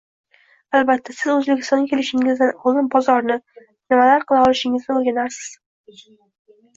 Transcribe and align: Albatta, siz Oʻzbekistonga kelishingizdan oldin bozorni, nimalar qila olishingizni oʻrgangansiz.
Albatta, 0.77 1.13
siz 1.17 1.27
Oʻzbekistonga 1.33 1.91
kelishingizdan 1.91 2.53
oldin 2.71 2.87
bozorni, 2.95 3.37
nimalar 3.95 4.25
qila 4.31 4.41
olishingizni 4.47 4.97
oʻrgangansiz. 4.97 5.53